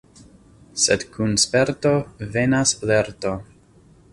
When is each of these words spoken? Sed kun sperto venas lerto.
Sed 0.85 1.03
kun 1.17 1.35
sperto 1.43 1.91
venas 2.37 2.73
lerto. 2.93 3.35